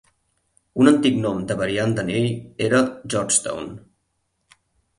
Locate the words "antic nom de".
0.91-1.57